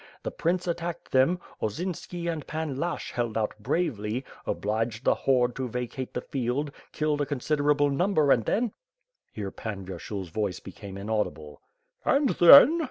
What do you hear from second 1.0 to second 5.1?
them; Osinski and Pan Lashch held out bravely; obliged